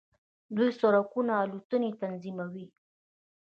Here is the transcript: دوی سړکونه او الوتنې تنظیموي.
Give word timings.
دوی 0.55 0.69
سړکونه 0.81 1.31
او 1.37 1.43
الوتنې 1.45 1.89
تنظیموي. 2.01 2.65